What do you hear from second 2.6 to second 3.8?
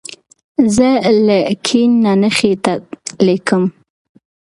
ته لیکم.